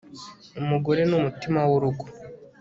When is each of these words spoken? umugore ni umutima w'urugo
umugore 0.61 1.01
ni 1.05 1.15
umutima 1.19 1.59
w'urugo 1.69 2.05